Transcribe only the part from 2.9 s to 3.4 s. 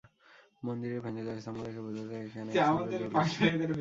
বেশ জৌলুশ